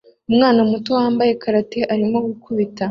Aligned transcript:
Umwana 0.29 0.59
muto 0.71 0.89
wambaye 0.99 1.31
karate 1.41 1.79
arimo 1.93 2.17
gukubita 2.27 2.79